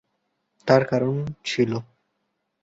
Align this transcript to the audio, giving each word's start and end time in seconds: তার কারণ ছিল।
তার 0.67 0.83
কারণ 0.85 1.15
ছিল। 1.45 1.71